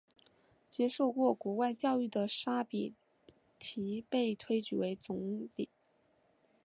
[0.67, 2.95] 接受过国外教育的沙比
[3.59, 5.69] 提被推举为总理。